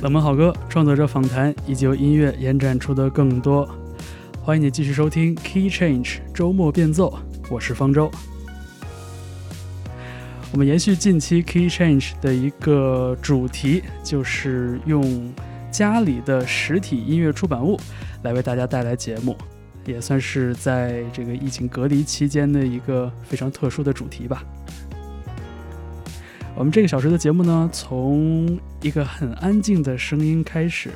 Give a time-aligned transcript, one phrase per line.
[0.00, 3.68] 冷门好歌、创作者访谈以及由音乐延展出的更多，
[4.40, 7.18] 欢迎你继续收听 Key Change 周末变奏，
[7.50, 8.08] 我是方舟。
[10.52, 15.34] 我们延续近期 Key Change 的一个主题，就是用
[15.70, 17.76] 家里的实体音乐出版物
[18.22, 19.36] 来为大家带来节目，
[19.88, 24.44] 也算是在这个疫情隔离期间的一个非常特殊的主题吧。
[26.54, 30.90] 我们这个小时的节目呢，从一个很安静的声音开始。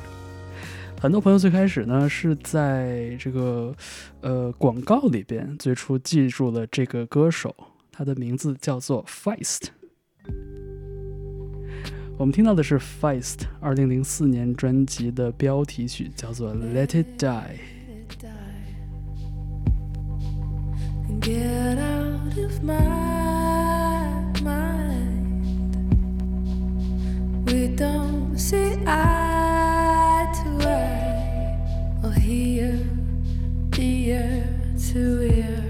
[0.99, 3.75] 很多朋友最开始呢是在这个
[4.21, 7.53] 呃广告里边最初记住了这个歌手，
[7.91, 9.69] 他的名字叫做 Feist。
[12.15, 17.72] 我们听到的是 Feist 二零零四年专辑的标题曲，叫做 Let It Die。
[21.19, 22.79] Get out of my
[24.41, 25.75] mind.
[27.45, 31.57] We don't see eye to eye
[32.03, 32.79] or hear
[33.79, 34.43] ear
[34.91, 35.63] to ear.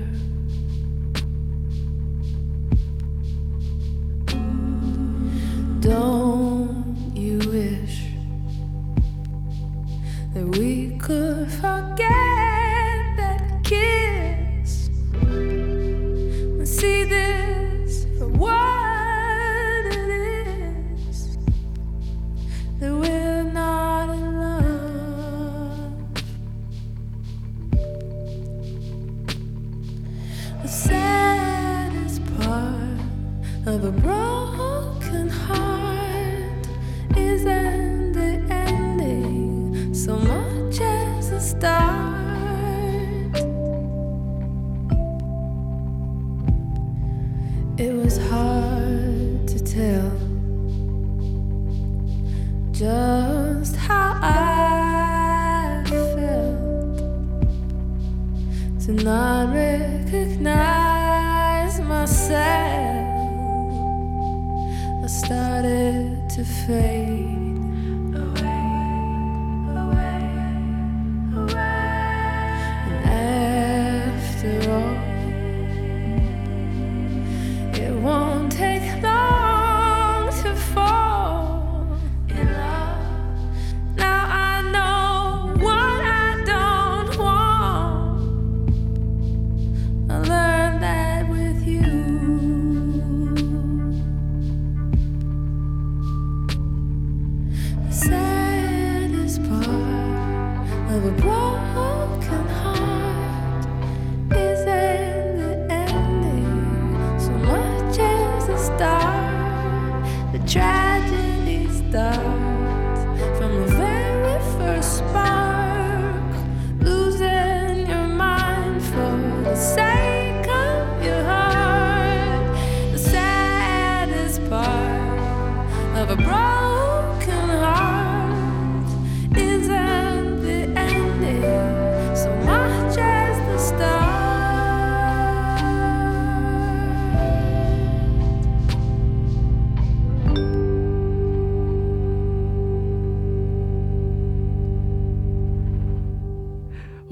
[5.80, 8.06] Don't you wish
[10.34, 12.33] that we could forget
[33.74, 34.13] another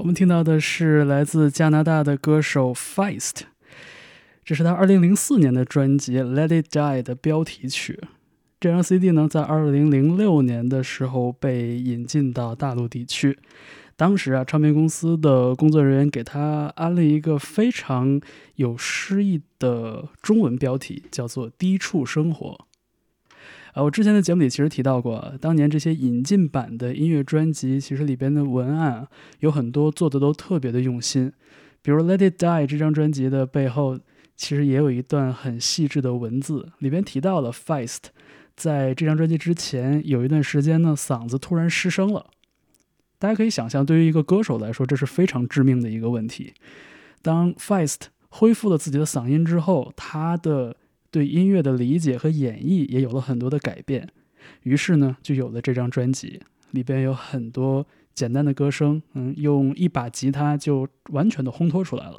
[0.02, 3.42] 我们听到的是来自加拿大的歌手 Feist，
[4.44, 8.00] 这是他2004年的专辑《Let It Die》的标题曲。
[8.58, 13.38] 这张 CD 呢，在2006年的时候被引进到大陆地区。
[13.94, 18.20] 当时啊，唱片公司的工作人员给他安了一个非常
[18.56, 22.48] 有诗意的中文标题，叫做《低处生活》。
[23.74, 29.08] 呃，我之前的节目里其实提到过，当年这些引进版的音乐专辑，其实里边的文案，
[29.40, 31.32] 有很多做的都特别的用心。
[31.80, 33.98] 比如《Let It Die》这张专辑的背后，
[34.36, 37.98] 其实也有一段很细致的文字，里边提到了 Feist
[38.54, 42.26] 在这张专辑之前有一段时间呢，嗓子突然失声了。
[43.18, 46.52] 大家可以想象，对于一个歌手来说，这是非常致命的一个问题。
[47.22, 50.76] 当 Feist 恢复了自己的嗓音之后，他的
[51.12, 54.08] 对音乐的理解和演绎也有了很多的改变，
[54.62, 62.18] 于是呢，就有了这张专辑，里边有很多简单的歌声，嗯，用一把吉他就完全的烘托出来了。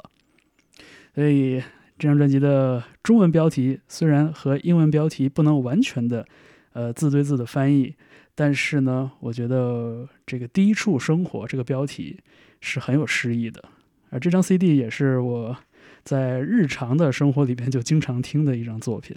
[1.14, 1.60] 所以
[1.98, 6.26] 这张专辑的中文标题虽然和英文标题不能完全的，
[6.72, 7.94] 呃，字对字的翻译，
[8.34, 12.18] 但是呢，我觉得这个“低处生活”这个标题
[12.60, 13.62] 是很有诗意的。
[14.10, 15.56] 而这张 CD 也是我
[16.04, 19.16] 在日常的生活里边就经常听的一张作品。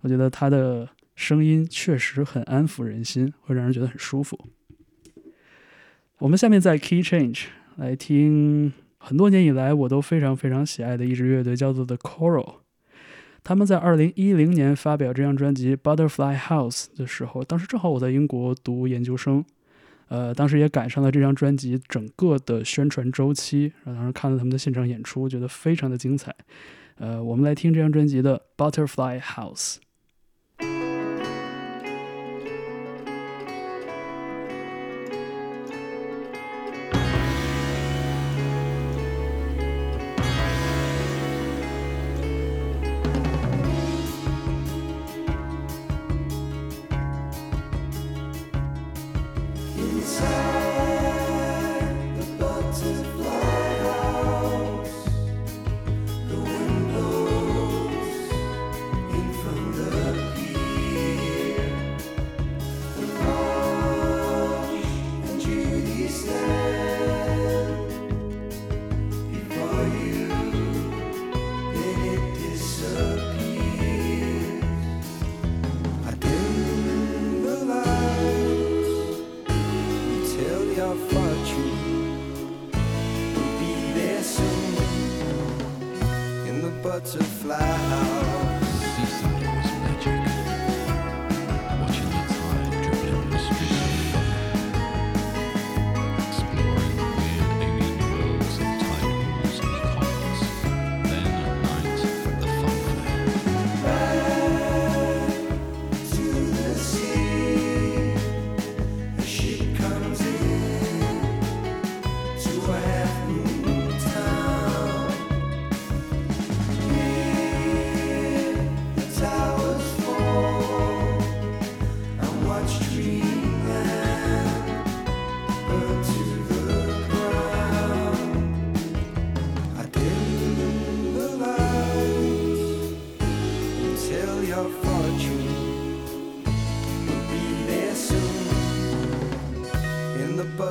[0.00, 4.38] 我觉得他的声音确实很安抚人心，会让人觉得很舒服。
[6.18, 7.44] 我们下面在 Key Change
[7.76, 12.56] 来听很多年以来我都非常非常喜爱的一支乐队，叫做 The Coral。
[13.42, 19.42] 他们在二零一零年发表这张专辑《Butterfly House》的时候，当时正好我在英国读研究生，
[20.10, 26.34] 呃，当时也赶上了这张专辑整个的宣传周期，然后当时看了他们的现场演出，觉得非常的精彩。
[26.96, 29.76] 呃，我们来听这张专辑的《Butterfly House》。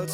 [0.00, 0.06] 我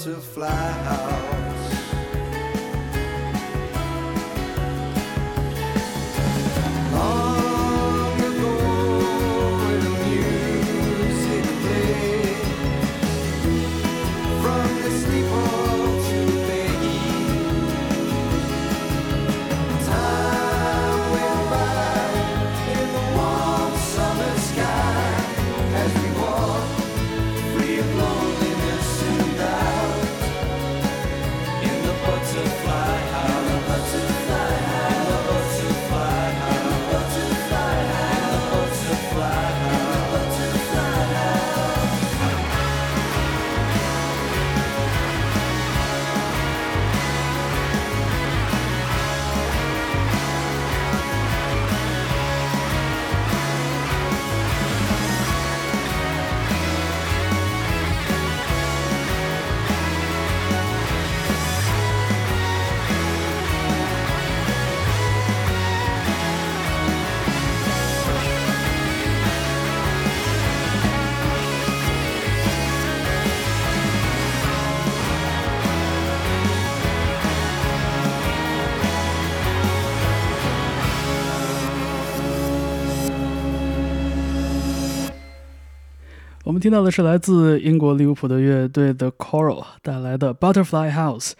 [86.56, 91.32] 我们听到的是来自英国利物浦的乐队 The Coral 带来的《Butterfly House》，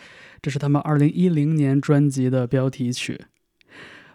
[0.43, 3.25] 这是他们2010年专辑的标题曲。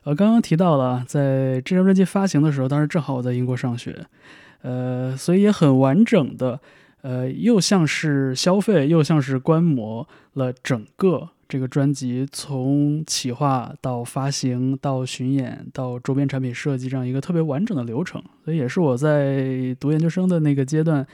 [0.04, 4.06] 呃，刚刚提到了，在这张专辑发行的时候，当时正好我在英国上学，
[4.62, 6.60] 呃，所以也很完整的，
[7.02, 11.30] 呃，又像是消费，又像是观摩了整个。
[11.52, 21.06] 这个专辑从企划到发行到巡演到周边产品设计这样一个特别完整的流程，所以也是我在读研究生的那个阶段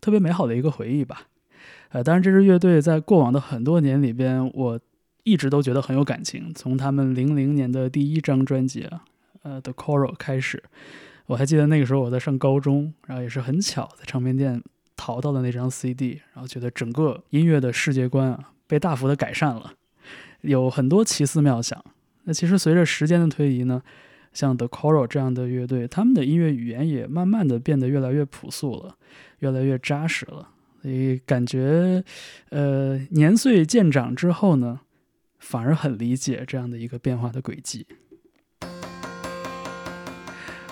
[0.00, 1.28] 特别美好的一个回忆吧。
[1.90, 4.80] 呃，当然这支乐队在过往的很多年里边，我
[5.22, 6.52] 一直都觉得很有感情。
[6.52, 9.04] 从他们零零年的第一张专辑啊，
[9.42, 10.60] 呃，《The Coral》开始，
[11.26, 14.60] 我还记得那个时候我在上高中，然后也是很巧在唱片店
[14.96, 18.50] 淘到了那张 CD，然后觉得整个音乐的世界观啊。
[18.66, 19.72] 被大幅的改善了，
[20.42, 21.84] 有很多奇思妙想。
[22.24, 23.82] 那其实随着时间的推移呢，
[24.32, 28.96] 像 The Coral 这样的乐队，他们的音乐语言也慢慢的变得越来越朴素了，
[29.38, 30.48] 越来越扎实了。
[30.82, 32.04] 所以感觉，
[32.50, 34.80] 呃，年岁渐长之后呢，
[35.38, 37.86] 反而很理解这样的一个变化的轨迹。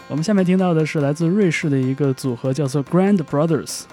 [0.08, 3.84] 我们下面听到的是来自瑞士的一个组合，叫做 Grand Brothers。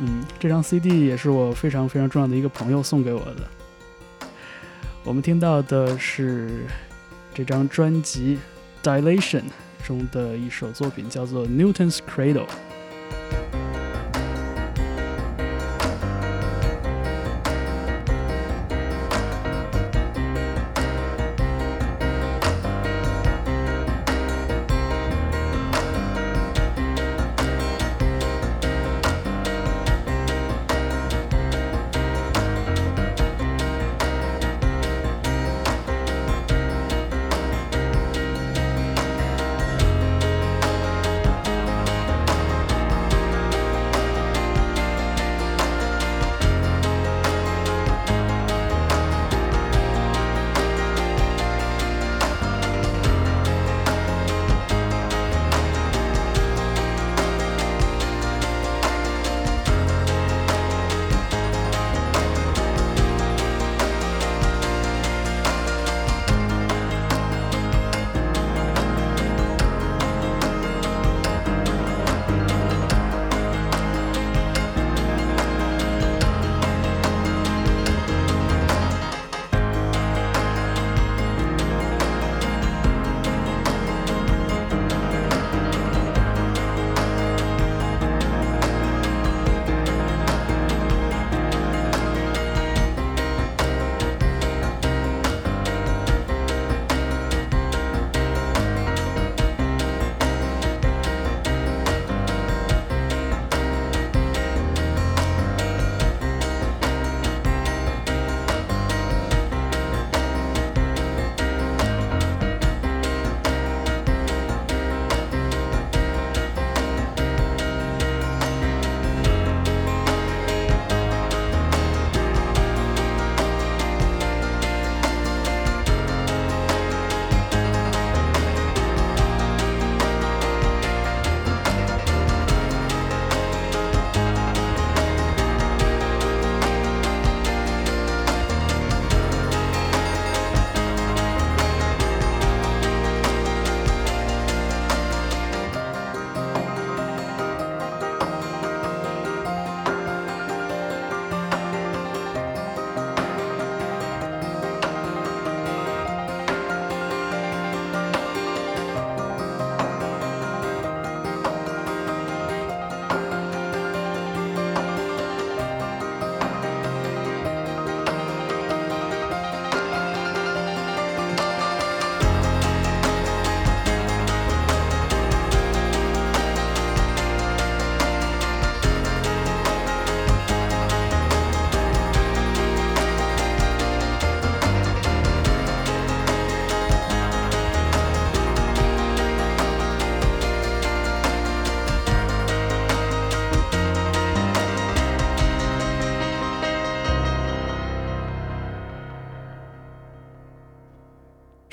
[0.00, 4.26] 嗯，这张 CD 也是我非常非常重要的一个朋友送给我的。
[5.04, 6.64] 我们听到的是
[7.34, 8.38] 这张专辑
[8.86, 9.42] 《Dilation》
[9.86, 12.46] 中的一首作品，叫做《Newton's Cradle》。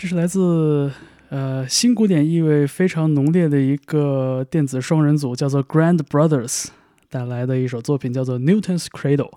[0.08, 0.90] 是来自
[1.28, 6.68] 呃新古典意味非常浓烈的一个电子双人组，叫做 Grand Brothers
[7.10, 9.34] 带来的一首作品，叫做 Newton's Cradle。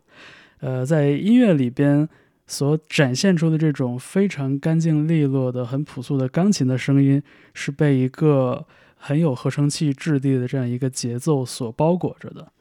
[0.60, 2.08] 呃，在音乐里边
[2.46, 7.20] 所展现出的这种非常干净利落的、很朴素的钢琴的声音，
[7.52, 12.52] 是被一个很有合成器质地的这样一个节奏所包裹着的。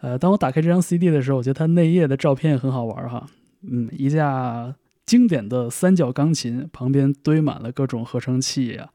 [0.00, 3.26] 呃，当我打开这张 CD 的时候，我觉得它内页的照片也很好玩哈。
[3.70, 4.74] 嗯，一架。
[5.10, 8.88] 经典的三角钢琴旁边堆满了各种合成器呀，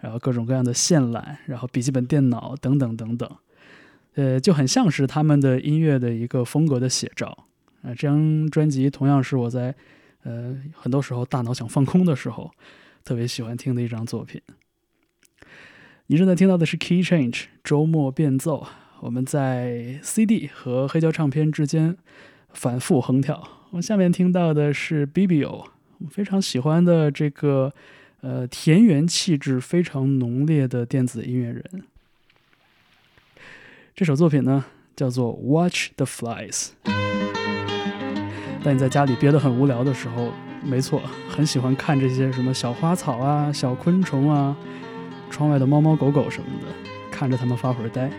[0.00, 3.36] 然后各种各样的线缆，然后笔记本电脑等等等等，
[4.16, 7.46] 呃，就很像是他们的音乐的一个风格的写照。
[7.80, 9.74] 啊，这张专辑同样是我在
[10.24, 12.50] 呃很多时候大脑想放空的时候
[13.02, 14.42] 特别喜欢听的一张作品。
[16.08, 18.66] 你正在听到的是 Key Change 周末变奏，
[19.00, 21.96] 我们在 CD 和黑胶唱片之间
[22.52, 23.61] 反复横跳。
[23.72, 25.64] 我们下面听到的是 Bibio，
[25.96, 27.72] 我非常喜欢的这个
[28.20, 31.64] 呃田园气质非常浓烈的电子音乐人。
[33.94, 36.72] 这首作品呢叫做 Watch the Flies。
[38.62, 41.00] 当你在家里憋得很无聊的时候，没错，
[41.30, 44.54] 很喜欢看这些什么小花草啊、小昆虫啊、
[45.30, 46.66] 窗外的猫猫狗狗什么的，
[47.10, 48.10] 看着它们发会儿呆。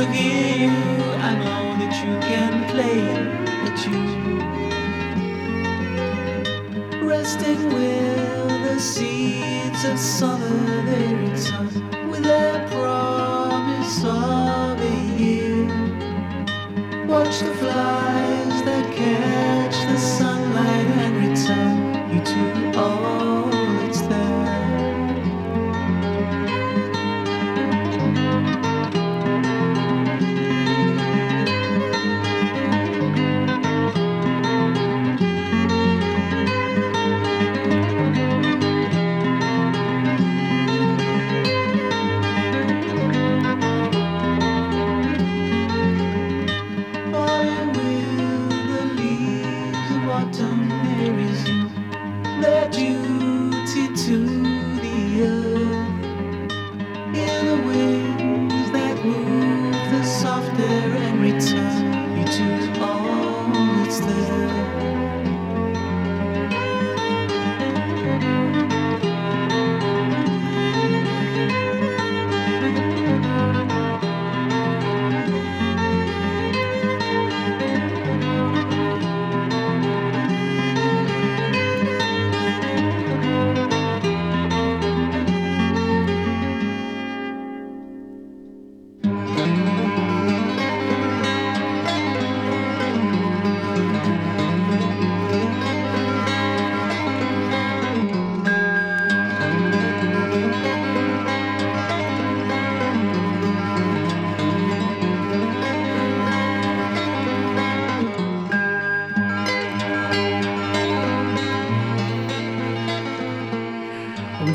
[0.00, 0.72] to give.
[1.28, 3.00] I know that you can play
[3.66, 4.40] a tune.
[7.06, 10.40] Resting with the seeds of summer.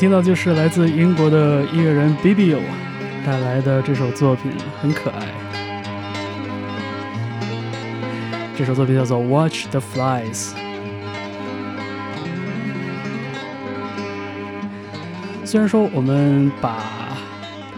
[0.05, 2.59] 听到就是来自英国的音乐人 Bibio
[3.25, 5.25] 带来的这首作品，很可爱。
[8.55, 10.51] 这首作品叫做《Watch the Flies》。
[15.43, 16.83] 虽然说我们把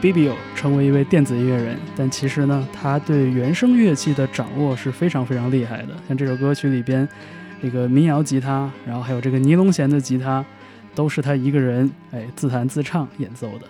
[0.01, 5.95] Bibio 称为一位电子音乐人，但其实呢，他对原声乐器的掌握是非常非常厉害的。
[6.09, 7.07] 像这首歌曲里边，
[7.63, 10.43] 这个民谣吉他，然后还有这个尼龙弦的吉他。
[10.97, 13.67] 都是他一个人哎自弹自唱演奏的，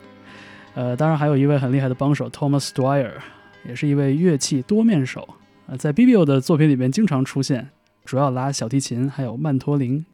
[0.76, 3.12] 呃，当然还有一位很厉害的帮手 Thomas Dwyer，
[3.68, 5.28] 也是一位乐器多面手
[5.68, 7.68] 啊，在 Bibo 的作品里面经常出现，
[8.06, 10.06] 主要拉小提琴还有曼托林，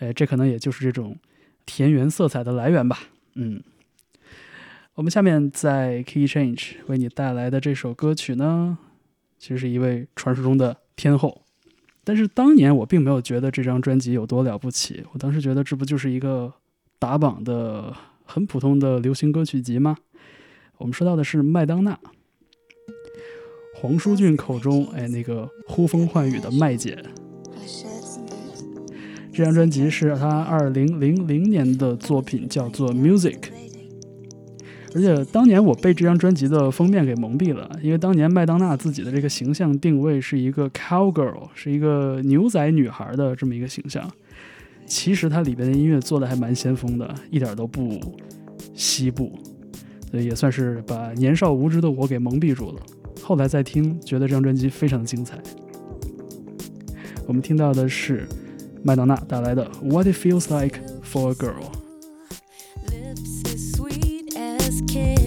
[0.00, 1.16] 哎，这可能也就是这种
[1.64, 2.98] 田园色彩的来源吧。
[3.34, 3.62] 嗯，
[4.94, 8.78] 我们下面在 Key Change 为你带来的这首歌曲呢，
[9.38, 11.42] 其实是一位传说中的天后。
[12.08, 16.50] 但是当年我并没有觉得这张专辑有多了不起，我当时觉得这不就是一个
[16.98, 17.94] 打榜的
[18.24, 19.94] 很普通的流行歌曲集吗？
[20.78, 21.98] 我们说到的是麦当娜，
[23.74, 26.96] 黄舒骏口中哎那个呼风唤雨的麦姐。
[29.30, 33.38] 这张专辑是他二零零零年的作品，叫做《Music》。
[34.94, 44.10] 而且当年我被这张专辑的封面给蒙蔽了，因为当年麦当娜自己的这个形象定位是一个 cowgirl，是一个牛仔女孩的这么一个形象。
[44.86, 48.00] 其实它里边的音乐做的还蛮先锋的，一点都不
[48.72, 49.38] 西部，
[50.10, 52.80] 所以也算是把年少无知的我给蒙蔽住了。
[53.22, 55.38] 后来再听，觉得这张专辑非常的精彩。
[57.26, 58.26] 我们听到的是
[58.82, 61.60] 麦当娜带来的《What It Feels Like for a Girl》。
[64.86, 65.17] just.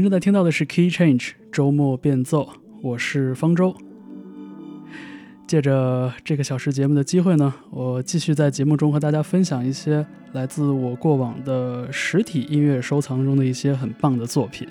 [0.00, 2.48] 您正在听到的是 Key Change 周末变奏，
[2.80, 3.76] 我是方舟。
[5.46, 14.66] 借着这个小时节目的机会呢，我继续在节目中和大家分享一些来自我过往的实体音乐收藏中的一些很棒的作品。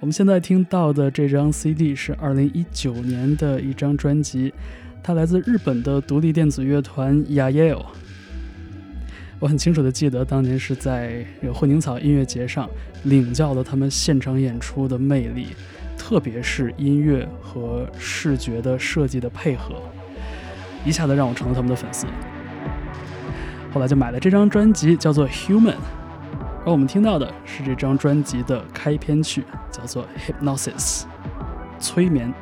[0.00, 4.54] 我们现在听到的这张 CD 是2019年的一张专辑，
[5.02, 7.84] 它来自日本的独立电子乐团 Yael。
[9.38, 12.68] 我很清楚的记得，当年是在混凝草音乐节上
[13.04, 15.48] 领教了他们现场演出的魅力。
[15.98, 19.74] 特别是音乐和视觉的设计的配合，
[20.84, 22.06] 一下子让我成了他们的粉丝。
[23.72, 25.72] 后来就买了这张专辑，叫做《Human》，
[26.64, 31.02] 而我们听到的是这张专辑的开篇曲，叫做《Hypnosis》，
[31.80, 32.32] 催眠。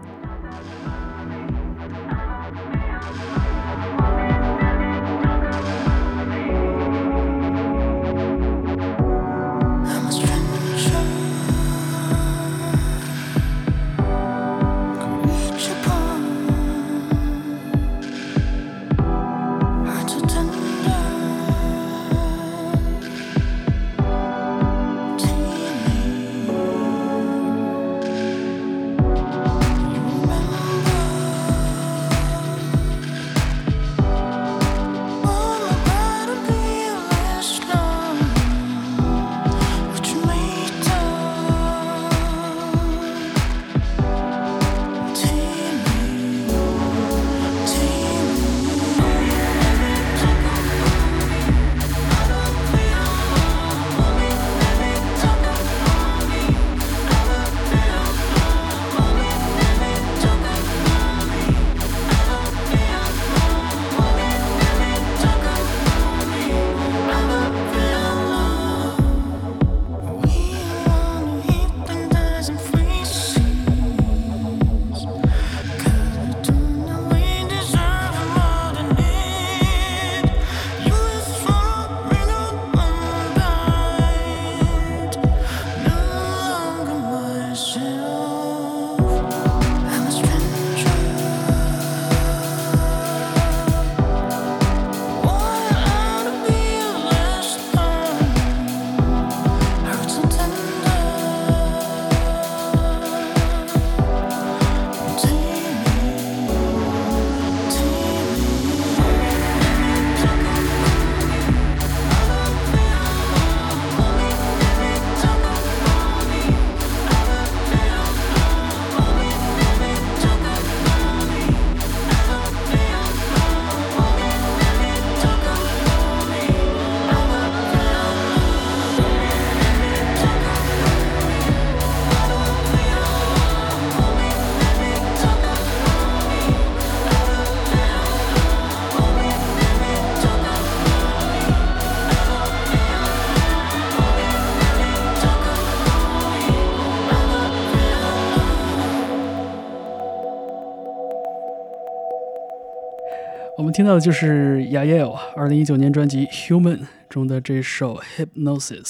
[153.84, 156.78] 听到的就是 Yael 二零一九年专辑《Human》
[157.10, 158.80] 中的这首《Hypnosis》。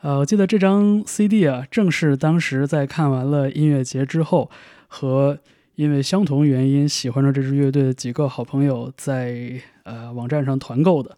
[0.00, 4.50] 呃，我记得这张 CD 啊，正是当时在看完了音乐节之后，
[4.86, 5.38] 和
[5.74, 11.14] 因为相同原因喜欢上这支乐队的几个好朋友在呃网站上团购的。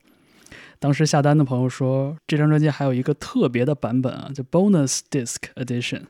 [0.81, 6.07] 当时下单的朋友说，这张专辑还有一个特别的版本啊，叫 Bonus Disc Edition，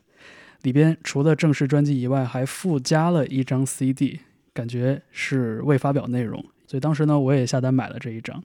[0.63, 4.21] 里边除了正式专辑以外，还附加了一张 CD。
[4.57, 8.43] 感觉是未发表内容，所以当时呢，我也下单买了这一张。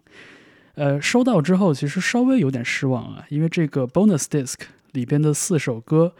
[0.75, 4.57] 呃，收到之后其实稍微有点失望啊，因为这个 bonus disc
[4.93, 6.13] 里边的四首歌，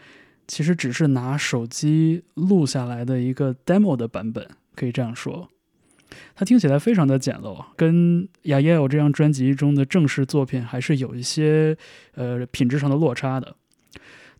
[0.47, 5.47] 其实只是拿手机录下来的一个 demo 的版本，可以这样说。
[6.35, 11.77] 它听起来非常的简陋，跟 Yael 这张专辑中的正式作品还是有一些
[12.15, 13.55] 呃品质上的落差的。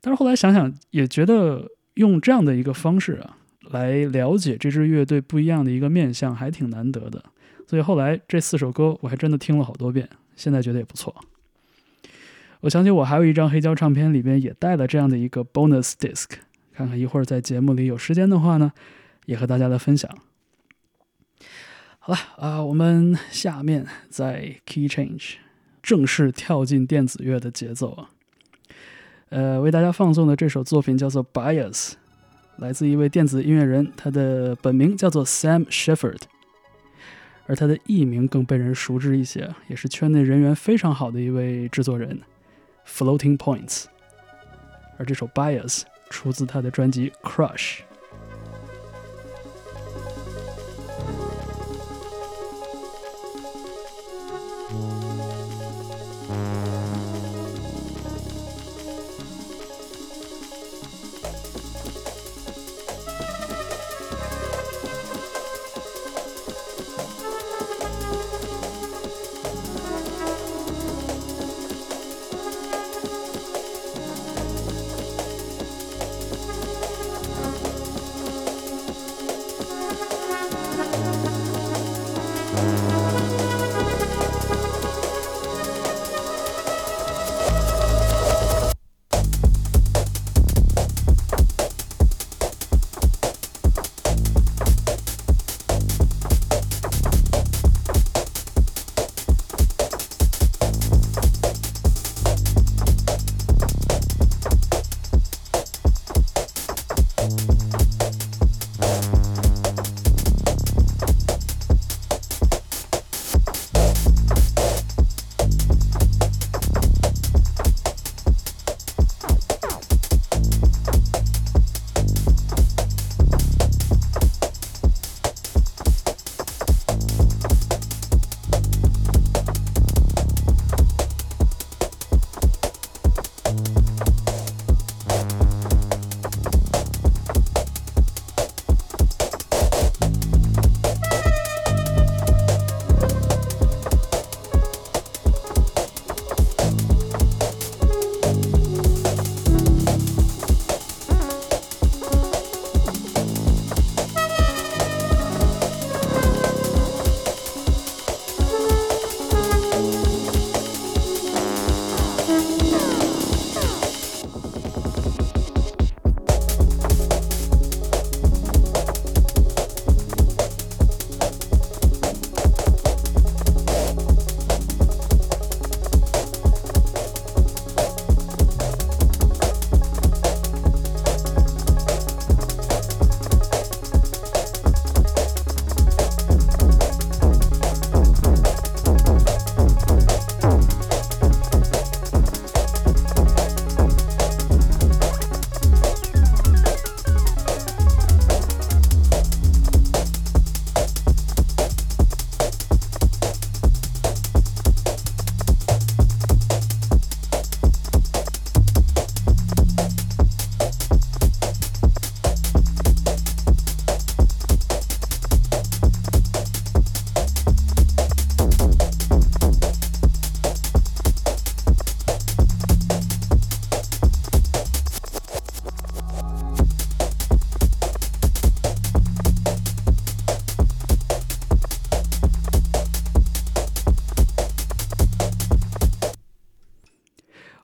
[0.02, 3.38] 但是后来想想，也觉得用这样的一个方式啊。
[3.74, 7.24] 来了解这支乐队不一样的一个面相，还挺难得的。
[7.68, 11.14] 所以后来这四首歌我还真的听了好多遍，现在觉得也不错。
[12.62, 16.30] 我想起我还有一张黑胶唱片，里边也带了这样的一个 bonus disc，
[16.74, 18.72] 看看一会儿在节目里有时间的话呢，
[19.26, 20.10] 也和大家来分享。
[22.00, 25.36] 好了啊，我们下面在 key change
[25.82, 28.10] 正式跳进电子乐的节奏啊。
[29.30, 31.94] 呃，为大家放送的这首作品叫做 Bias。
[32.58, 36.22] 来自一位电子音乐人，他的本名叫做 Sam Shepard，
[37.48, 42.22] 而他的艺名更被人熟知一些，也是圈内人缘非常好的一位制作人
[42.88, 43.86] ，Floating Points。
[44.98, 47.80] 而这首 Bias 出自他的专辑 Crush。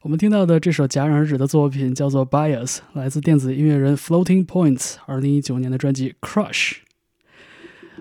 [0.09, 6.71] 我们听到的这首戛然而止的作品叫做《Bias》，来自电子音乐人 Floating Points 二零一九年的专辑《Crush》。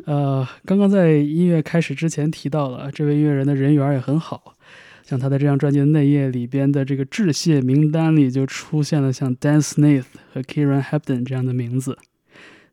[0.06, 4.54] 呃，刚刚在音乐开始之前提到了，这位音乐人的人缘也很好，
[5.02, 11.98] 像他的这张专辑的内页里边的这个致谢名单里就出现了像 Dan Smith 和 Kieran Hebden 这样的名字。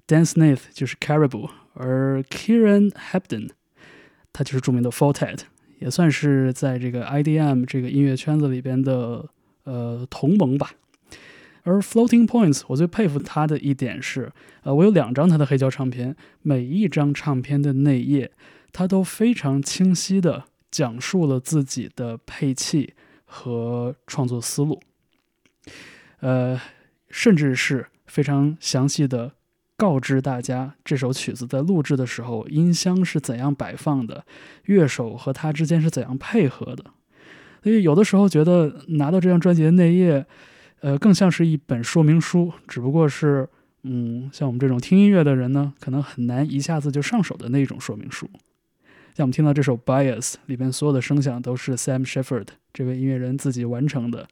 [0.08, 3.50] Dan Smith 就是 Caribou，而 Kieran Hebden
[4.32, 5.40] 他就是著名的 Fortet。
[5.86, 9.24] 也算是在这个 IDM 这个音乐圈子里边的
[9.66, 10.72] 呃同盟吧。
[11.62, 14.32] 而 Floating Points，我最佩服他的一点是，
[14.64, 18.32] 呃，我有两张他的黑胶唱片，每一张唱片的内页，
[18.72, 22.96] 他都非常清晰的讲述了自己的配器
[23.26, 24.82] 和创作思路，
[26.22, 26.60] 呃，
[27.10, 29.34] 甚至是非常详细的。
[29.78, 34.26] 告知大家这首曲子在录制的时候，音箱是怎样摆放的，
[34.66, 36.86] 乐手和他之间是怎样配合的。
[37.64, 40.26] 所以有的时候觉得拿到这张专辑的内页，
[40.82, 43.50] 呃，更像是一本说明书，只不过是，
[43.84, 48.30] 嗯，像我们这种听音乐的人呢，可能很难一下子就上手的那种说明书。
[49.16, 54.28] 像我们听到这首《Bias》里边所有的声响都是 Sam Shepard 这位音乐人自己完成的，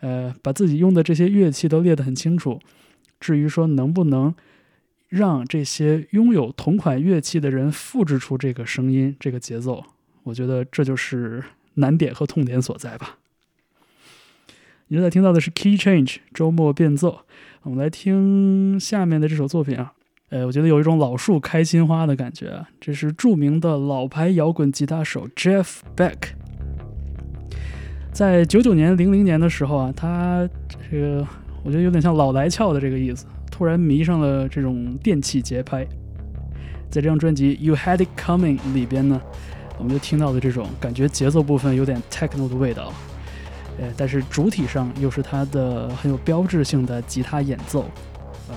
[0.00, 2.58] 呃，把自己用的这些乐器都列得很清楚。
[3.18, 4.34] 至于说能不能，
[5.10, 9.84] 让这些拥有同款乐器的人复制出这个声音、这个节奏，
[10.22, 11.42] 我觉得这就是
[11.74, 13.18] 难点和痛点所在吧。
[14.86, 17.22] 你现在听到的是 Key Change 周末变奏，
[17.64, 19.92] 我们来听下面的这首作品啊。
[20.28, 22.64] 呃，我觉得有一种老树开新花的感觉。
[22.80, 26.16] 这是著名的老牌摇滚吉他手 Jeff Beck，
[28.12, 30.48] 在九九年、零零年的时候啊，他
[30.88, 31.26] 这个。
[31.62, 33.26] 我觉得有点像老来俏的这个意思。
[33.60, 35.84] 突然迷上了这种电器节拍，
[36.88, 39.20] 在这张专辑《You Had It Coming》里边呢，
[39.76, 42.90] 我们就听到的这种感觉节奏部分有点 techno 的味道，
[43.78, 47.84] 呃，但是主体上又是它的很有标志性的吉他演奏，
[48.48, 48.54] 呃，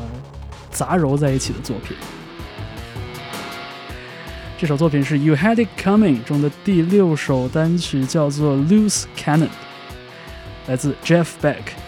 [0.72, 1.98] 杂糅在一起的作品。
[4.58, 9.48] 这首作品是《You Had It Coming》中的第六首单曲，叫做《Loose Cannon》，
[10.68, 11.83] 来自 Jeff Beck。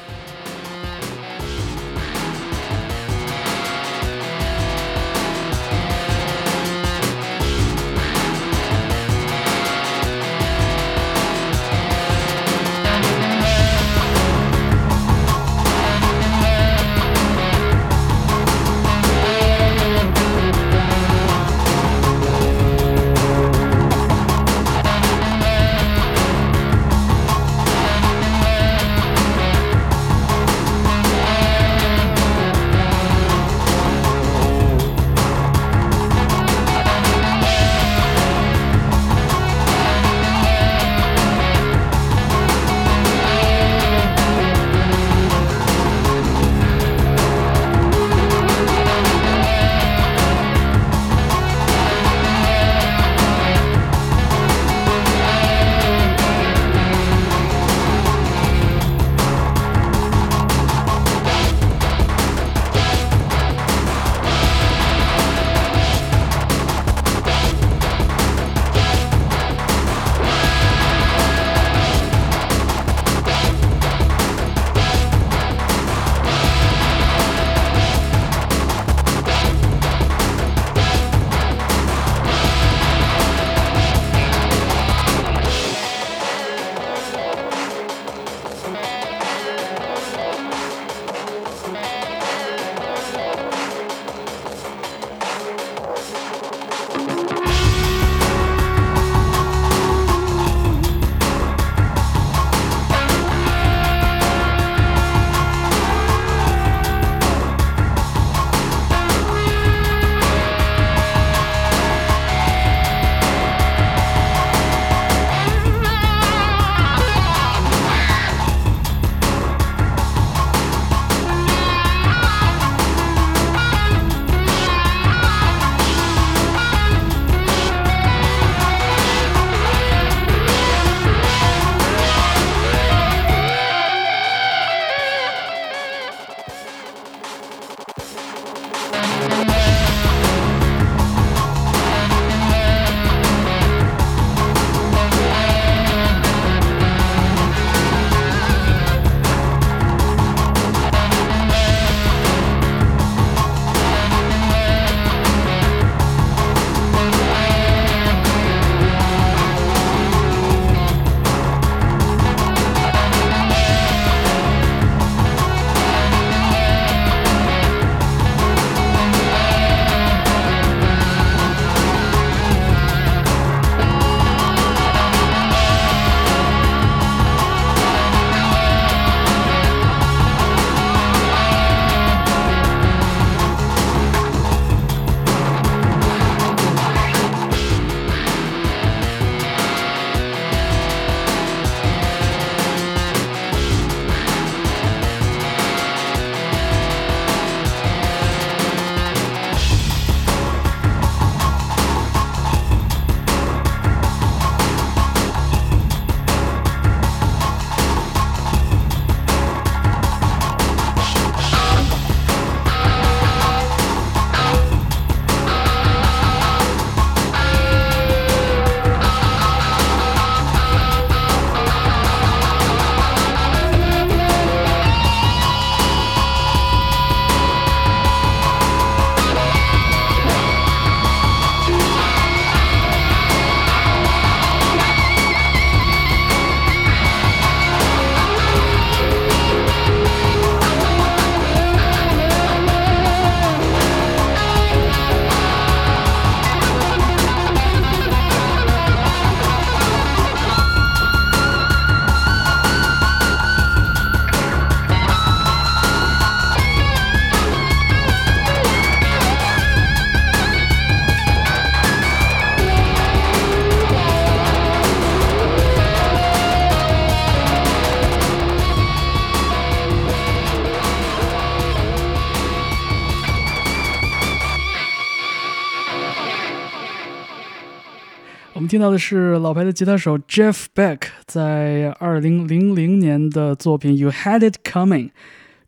[278.67, 285.09] 听到的是老牌的吉他手 Jeff Beck 在二零零零年的作品《You Had It Coming》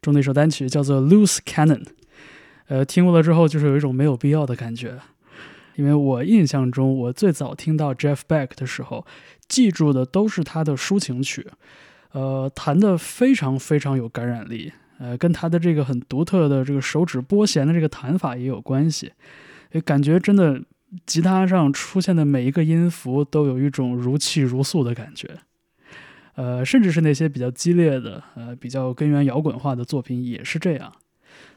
[0.01, 1.83] 中的一首单曲，叫做《Loose Cannon》。
[2.67, 4.97] 呃，听过了之后，就是有一种没有必要的感觉。
[5.75, 9.05] 因为我印象中，我最早听到 Jeff Beck 的时候，
[9.47, 11.45] 记住的都是他的抒情曲，
[12.13, 19.11] 呃，弹的非常非常有感染力，呃，跟他的这个很独特的这个手指拨弦的这个弹法也有关系，
[19.85, 20.59] 感觉真的
[21.05, 25.29] 吉他上出现的每一个音符都有一种如泣如诉的感觉，
[26.35, 30.91] 呃，甚至是那些比较激烈的，呃，比较根源摇滚化的作品也是这样，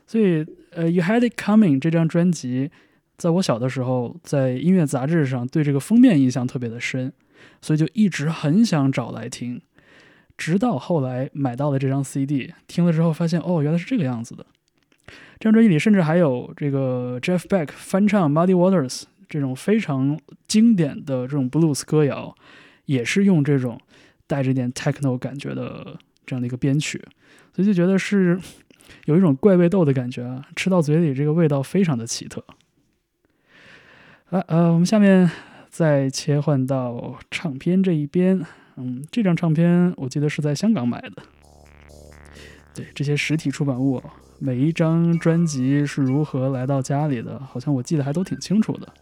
[0.07, 2.71] 所以，呃，《You Had It Coming》这张专辑。
[3.17, 7.13] 在我小的时候，在音乐杂志上对这个封面印象特别的深，
[7.61, 9.61] 所以就一直很想找来听。
[10.39, 14.47] 直到后来买到了这张 CD，听了之后发现，哦，原来是这个样子的。
[15.39, 22.35] 这张专辑里甚至还有这个 Jeff Beck 翻唱 Muddy Waters 这种非常经典的这种 blues 歌谣，
[22.85, 23.81] 也是用这种
[24.27, 27.03] 带着点 techno 感觉的这样的一个编曲，
[27.55, 28.39] 所以就觉得是
[29.05, 32.45] 有一种怪味豆的感觉啊，吃到嘴里这个味道非常的奇特。
[34.31, 35.31] 啊呃，我们下面
[35.69, 38.45] 再切换到唱片这一边。
[38.77, 41.23] 嗯，这张唱片我记得是在香港买的。
[42.75, 44.03] 对，这些实体出版物，
[44.39, 48.93] 每一张专辑是如何来到家里的，好像我记得还都挺清楚的。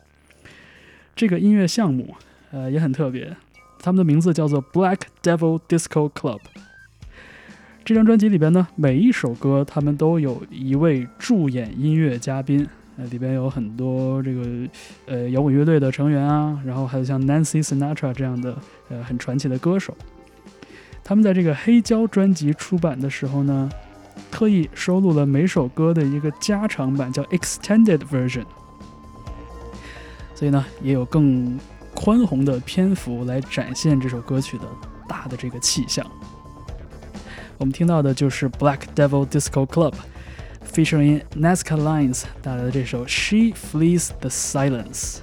[1.18, 2.14] 这个音乐项目，
[2.52, 3.36] 呃，也很特别，
[3.80, 6.38] 他们的名字叫做 Black Devil Disco Club。
[7.84, 12.64] 这张专辑里边呢，每一首歌他们都有一位助演音乐嘉宾。
[12.96, 14.44] 呃，里边有很多这个
[15.06, 18.56] 呃摇滚乐队的成员啊，然后还有像 Nancy Sinatra 这样的
[18.88, 19.96] 呃很传奇的歌手。
[21.02, 23.68] 他们在这个黑胶专辑出版的时候呢，
[24.30, 28.44] 特意收录了每首歌的一个加长版，叫 Extended Version。
[30.38, 31.58] 所以呢，也有更
[31.94, 34.64] 宽宏的篇幅来展现这首歌曲的
[35.08, 36.06] 大的这个气象。
[37.56, 39.94] 我们听到的就是 Black Devil Disco Club。
[40.72, 45.16] featuring Nazca Lines 带来的这首《She Flees the Silence》。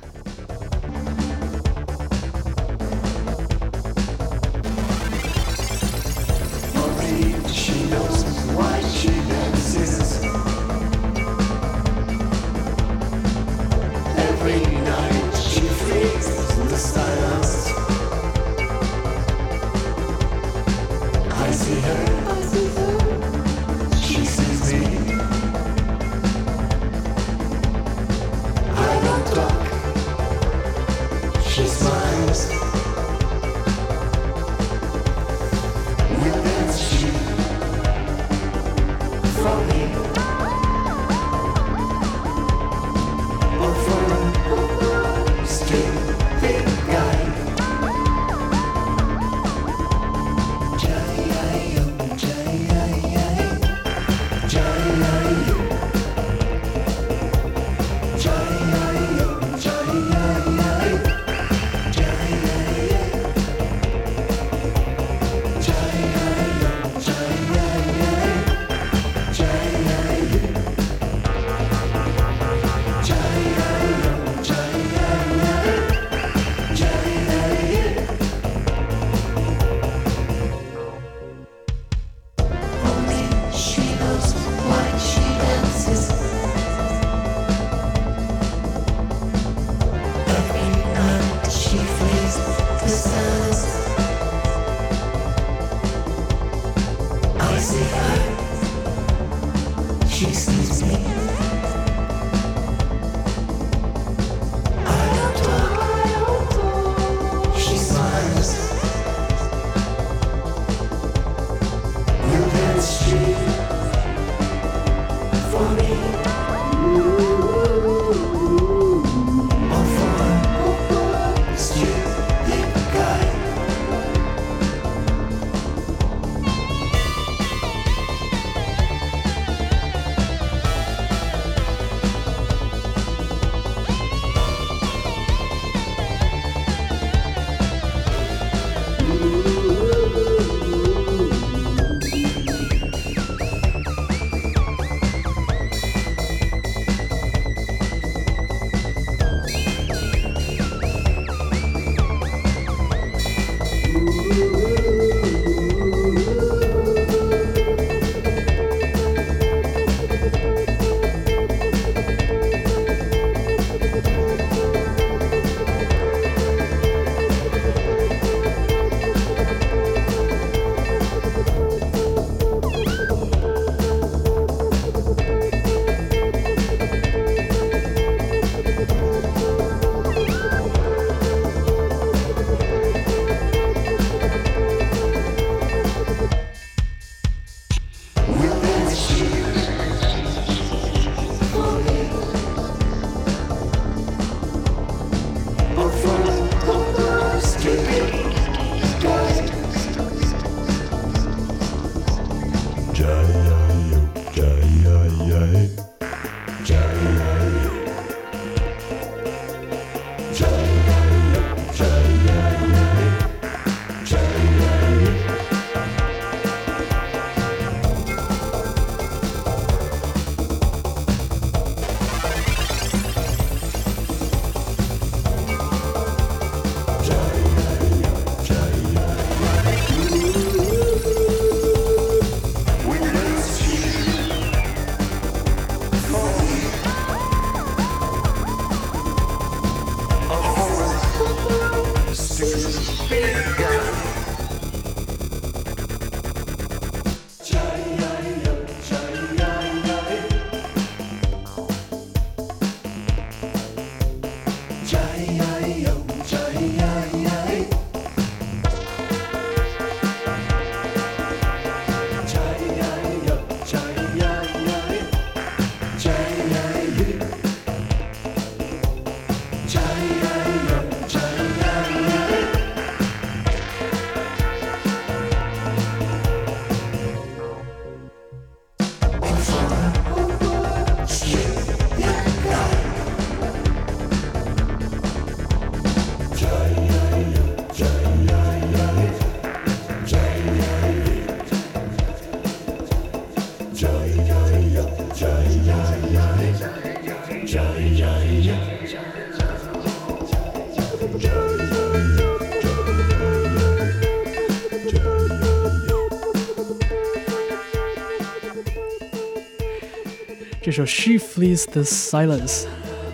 [310.75, 312.63] 首《She Flees the Silence》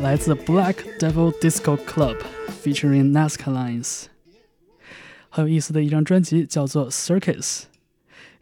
[0.01, 4.05] 来自 Black Devil Disco Club，featuring Nazca Lines。
[5.29, 7.59] 很有意思的一张专辑，叫做《Circus》，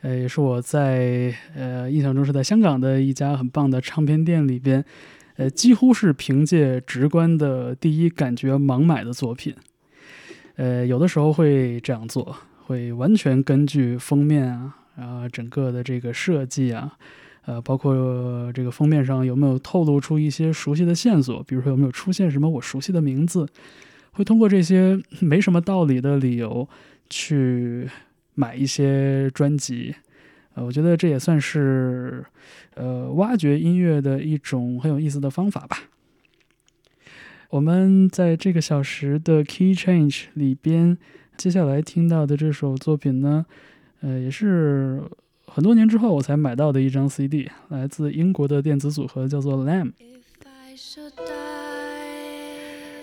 [0.04, 4.86] 呃，也是我在呃印象中是在香港的一家很棒的唱片店里边，
[5.36, 9.54] 呃，几乎是凭借直观的第一感觉盲买的作品。
[10.56, 16.98] 呃，有的时候会这样做，会完全根据封面啊，然后整个的这个设计啊。
[17.50, 23.47] 呃，包括这个封面上有没有透露出一些熟悉的线索，比如说有没有出现什么我熟悉的名字，
[24.12, 26.70] 会通过这些没什么道理的理由
[27.10, 27.89] 去
[28.36, 29.95] 买一些专辑。
[30.54, 32.24] 呃，我觉得这也算是
[32.76, 35.78] 呃挖掘音乐的一种很有意思的方法吧。
[37.50, 40.95] 我们在这个小时的 Key Change 里边，
[41.36, 43.47] 接下来听到的这首作品呢，
[44.02, 45.02] 呃，也是。
[45.60, 49.91] 很多年之后我才买到的一张 CD，来自英国的电子组合叫做 Lamb。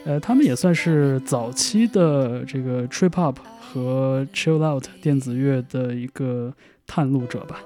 [0.06, 6.50] 呃，他们也算是早期的这个 Trip Hop 和 Chill Out 电子乐的一个
[6.86, 7.60] 探路者吧。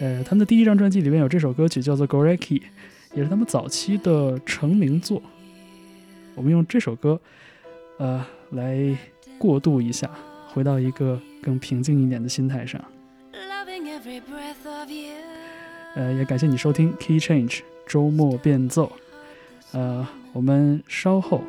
[0.00, 2.62] 呃，他们的第一张专辑里面有这首歌曲叫做 Goreki，
[3.14, 5.22] 也是他们早期的成名作。
[6.34, 7.20] 我们用这首歌，
[7.98, 8.76] 呃，来
[9.38, 10.10] 过渡一下，
[10.48, 12.84] 回到一个更平静一点的心态上。
[15.95, 18.91] 呃，也感谢你收听 Key Change 周末变奏。
[19.71, 21.41] 呃，我们稍后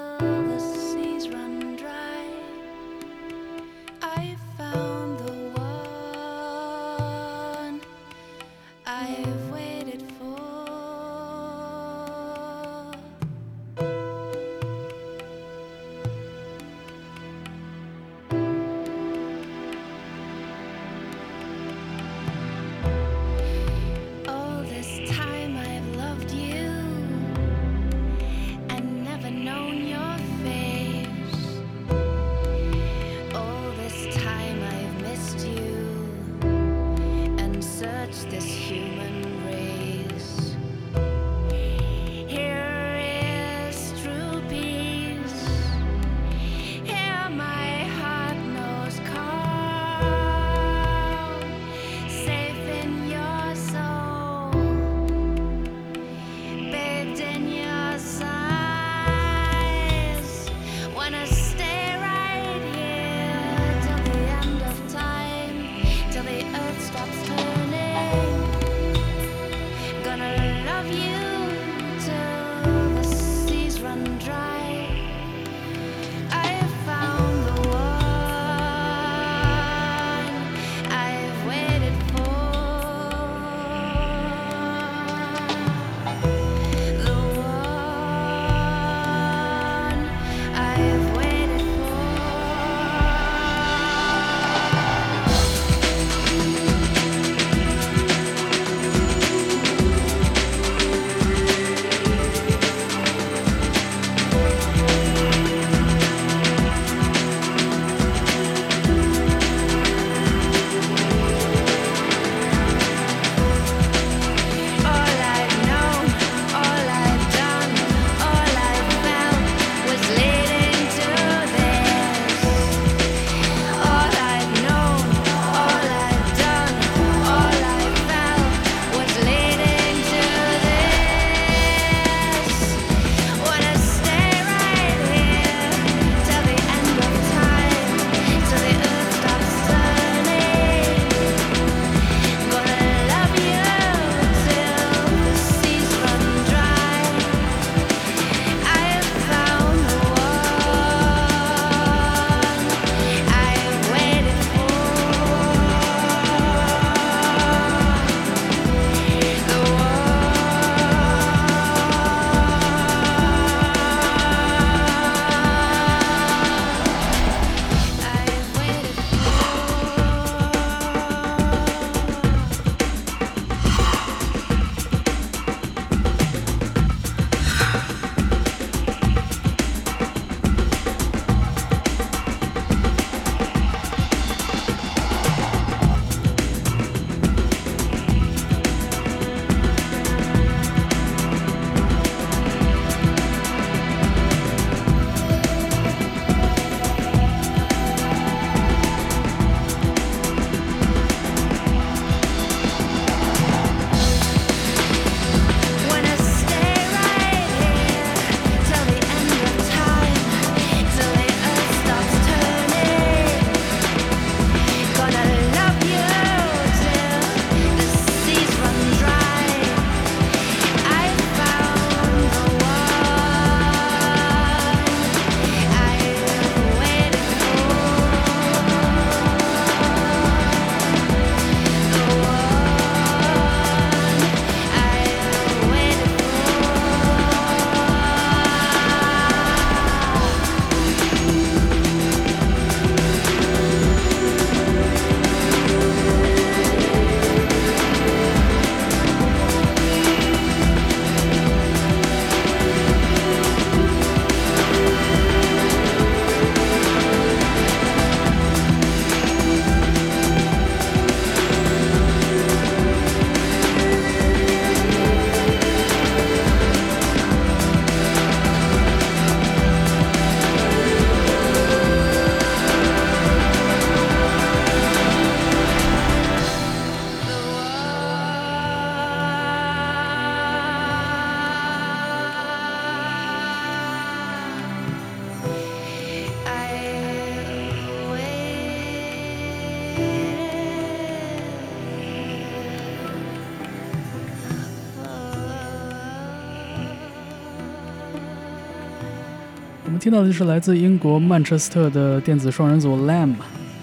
[299.90, 303.34] 我们听到的就是来自英国曼彻斯特的电子双人组 Lamb，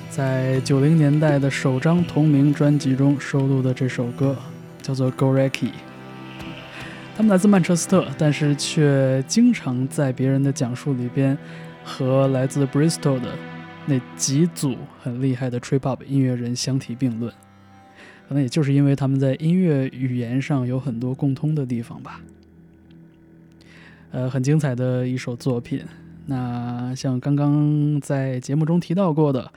[0.10, 4.34] 在九零年代的首张同名专辑中收录的这首歌，
[4.82, 5.50] 叫做《Goreki》。
[7.18, 11.38] 他们来自曼彻斯特，但是却经常在别人的讲述里边
[11.84, 13.28] 和来自 Bristol 的
[13.86, 17.30] 那几组很厉害的 Trip Hop 音乐人相提并论。
[18.30, 22.22] 可能也就是因为他们在音乐语言上有很多共通的地方吧。
[24.12, 25.84] 呃，很精彩的一首作品。
[26.28, 29.52] 那像刚刚在节目中提到过的，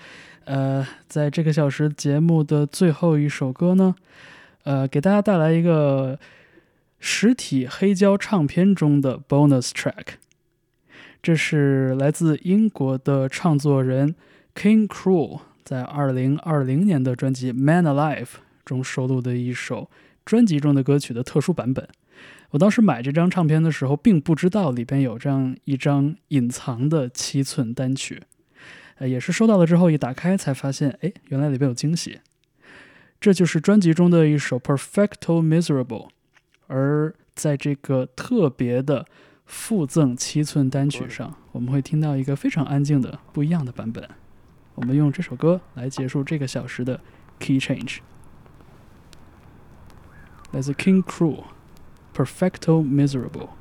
[0.45, 3.95] 呃，在这个小时节目的最后一首歌呢，
[4.65, 6.19] 呃，给大家带来一个
[6.99, 10.15] 实体黑胶唱片中的 bonus track。
[11.23, 14.15] 这是来自英国的唱作人
[14.55, 18.25] King Cruel 在二零二零年的专辑《Man Alive》
[18.65, 19.91] 中收录的一首
[20.25, 21.87] 专辑中的歌曲的特殊版本。
[22.51, 28.23] 我当时买这张唱片的时候，并不知道里边有这样一张隐藏的七寸单曲，
[28.97, 32.21] 呃，也是收到了之后一打开才发现，哎，原来里边有惊喜。
[33.21, 36.09] 这就是专辑中的一首《Perfecto Miserable》，
[36.67, 39.07] 而在这个特别的
[39.47, 44.09] 附赠七寸单曲上，我们会听到一个非常安静的不一样的版本。
[44.75, 47.01] 我们用这首歌来结束这个小时的
[47.39, 47.99] Key Change，
[50.51, 51.45] 来自 King Cruel。
[52.13, 53.57] Perfecto miserable.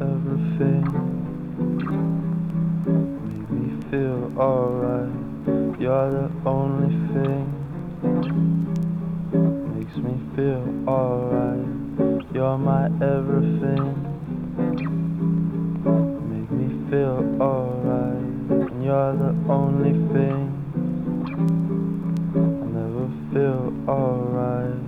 [0.00, 0.84] Everything.
[3.24, 4.87] Make me feel alright.
[5.88, 7.48] You're the only thing
[9.74, 11.66] makes me feel alright.
[12.34, 13.86] You're my everything.
[16.28, 18.70] Make me feel alright.
[18.70, 20.52] And you're the only thing.
[22.36, 24.82] I never feel alright.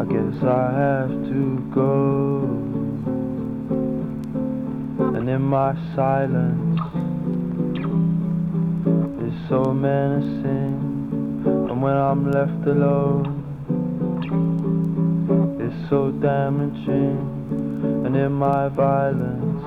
[0.00, 1.40] I guess I have to
[1.74, 1.90] go.
[5.18, 6.65] And in my silence
[9.48, 11.44] so menacing.
[11.70, 13.44] And when I'm left alone,
[15.60, 17.18] it's so damaging.
[18.04, 19.62] And in my violence,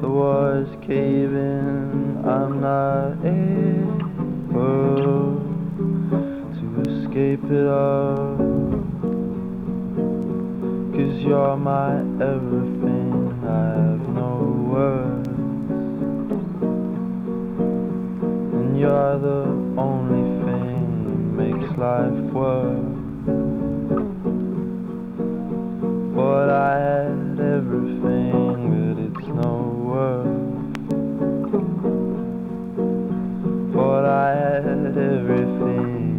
[0.00, 2.22] the walls caving.
[2.24, 3.80] I'm not able
[6.58, 8.36] to escape it all.
[10.92, 15.19] Cause you're my everything, I have no words.
[18.80, 19.44] You're the
[19.76, 22.80] only thing that makes life work.
[26.16, 29.52] But I had everything, but it's no
[29.90, 30.40] worth.
[33.74, 36.16] But I had everything.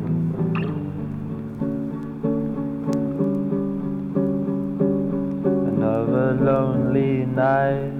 [5.73, 7.90] Another lonely night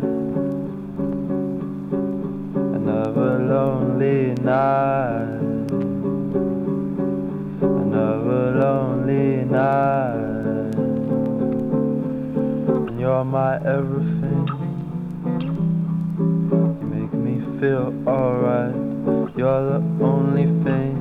[3.52, 5.42] lonely night,
[7.60, 10.74] another lonely night.
[12.88, 14.48] And you're my everything.
[16.80, 18.74] You make me feel alright.
[19.36, 20.96] You're the only thing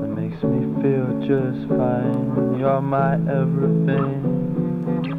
[0.00, 2.58] that makes me feel just fine.
[2.58, 4.18] You're my everything
[5.04, 5.14] You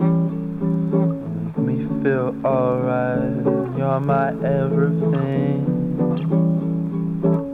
[1.39, 3.60] make me feel alright.
[3.91, 5.65] You're my everything.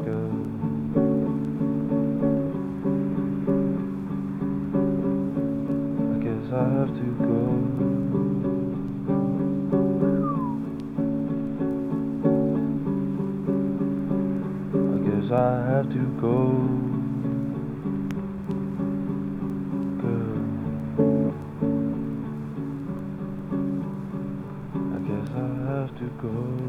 [0.05, 0.33] Good.
[6.13, 7.41] I guess I have to go.
[14.93, 15.35] I guess I
[15.71, 16.76] have to go.
[26.21, 26.66] Go.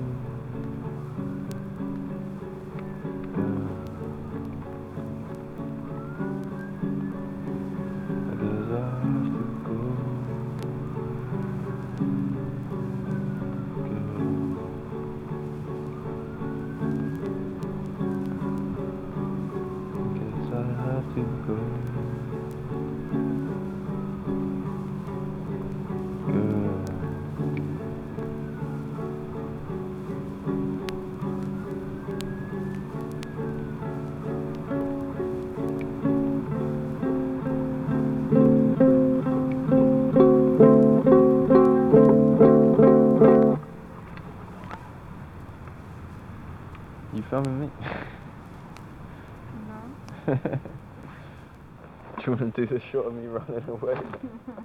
[52.41, 53.95] and do the shot of me running away.